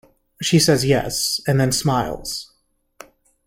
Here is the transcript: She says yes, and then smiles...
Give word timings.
She 0.41 0.57
says 0.57 0.83
yes, 0.83 1.39
and 1.45 1.59
then 1.59 1.71
smiles... 1.71 2.51